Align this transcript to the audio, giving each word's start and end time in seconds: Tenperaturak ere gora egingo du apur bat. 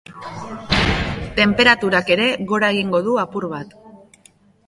Tenperaturak 1.35 2.09
ere 2.15 2.27
gora 2.53 2.71
egingo 2.77 3.03
du 3.09 3.15
apur 3.27 3.49
bat. 3.55 3.77